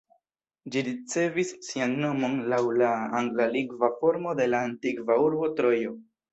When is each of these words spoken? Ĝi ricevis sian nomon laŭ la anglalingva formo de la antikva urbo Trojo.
Ĝi 0.75 0.81
ricevis 0.87 1.51
sian 1.67 1.93
nomon 2.07 2.41
laŭ 2.55 2.63
la 2.83 2.91
anglalingva 3.21 3.93
formo 4.03 4.37
de 4.43 4.51
la 4.53 4.65
antikva 4.73 5.23
urbo 5.29 5.55
Trojo. 5.63 5.97